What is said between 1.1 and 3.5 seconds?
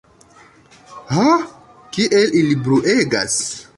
Ha, kiel ili bruegas!